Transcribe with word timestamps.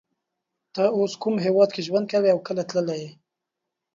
ته 0.73 0.83
اوس 0.97 1.13
کوم 1.21 1.35
هیواد 1.45 1.69
کی 1.75 1.81
ژوند 1.87 2.05
کوی 2.11 2.31
او 2.33 2.39
کله 2.47 2.63
تللی 2.69 2.97
یی 3.01 3.09